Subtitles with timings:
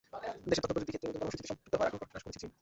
[0.49, 2.51] দেশের তথ্যপ্রযুক্তি ক্ষেত্রে নতুন কর্মসূচিতে সম্পৃক্ত হওয়ার আগ্রহ প্রকাশ করেছে চীন।